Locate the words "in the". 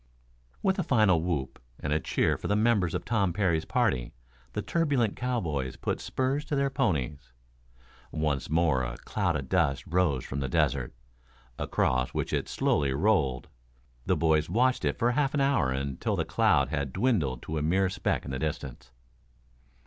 18.25-18.39